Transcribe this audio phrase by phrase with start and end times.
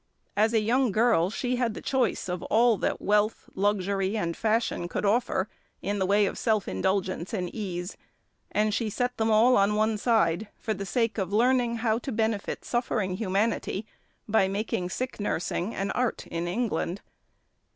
[0.35, 4.87] As a young girl she had the choice of all that wealth, luxury, and fashion
[4.87, 5.47] could offer
[5.83, 7.97] in the way of self indulgence and ease,
[8.51, 12.11] and she set them all on one side for the sake of learning how to
[12.11, 13.85] benefit suffering humanity
[14.27, 17.01] by making sick nursing an art in England.